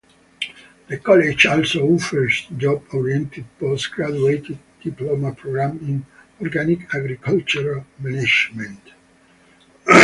The 0.87 0.97
college 0.97 1.45
also 1.45 1.85
offers 1.87 2.47
job 2.57 2.87
oriented 2.91 3.45
post 3.59 3.91
graduate 3.91 4.57
diploma 4.83 5.35
programme 5.35 5.77
in 5.81 6.07
Organic 6.43 6.91
Agriculture 6.91 7.85
Management. 7.99 8.79